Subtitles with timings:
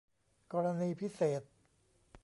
[0.53, 1.41] กรณีพิเศษ